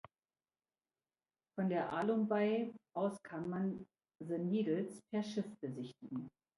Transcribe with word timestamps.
Von 1.55 1.69
der 1.69 1.93
Alum 1.93 2.27
Bay 2.27 2.73
aus 2.95 3.21
kann 3.21 3.47
man 3.47 3.85
the 4.19 4.39
Needles 4.39 4.99
per 5.11 5.21
Schiff 5.21 5.45
besichtigen. 5.61 6.27